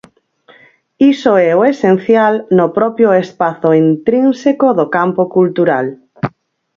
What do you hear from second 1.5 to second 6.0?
o esencial no propio espazo intrínseco do campo cultural.